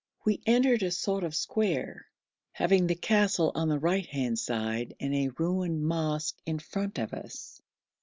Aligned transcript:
We 0.25 0.41
entered 0.47 0.81
a 0.81 0.89
sort 0.89 1.23
of 1.23 1.35
square, 1.35 2.07
having 2.53 2.87
the 2.87 2.95
castle 2.95 3.51
on 3.53 3.69
the 3.69 3.77
right 3.77 4.07
hand 4.07 4.39
side 4.39 4.95
and 4.99 5.13
a 5.13 5.27
ruined 5.37 5.83
mosque 5.85 6.39
in 6.43 6.57
front 6.57 6.97
of 6.97 7.13
us. 7.13 7.61